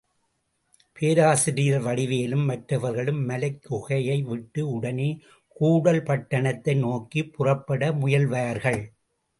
பேராசிரியர் 0.93 1.81
வடிவேலும் 1.81 2.45
மற்றவர்களும் 2.45 3.25
மலைக் 3.25 3.59
குகையை 3.69 4.21
விட்டு 4.21 4.69
உடனே 4.69 5.19
கூடல் 5.47 6.03
பட்டணத்தை 6.03 6.77
நோக்கிப் 6.77 7.33
புறப்பட 7.33 7.91
முயல்வார்கள். 7.91 8.85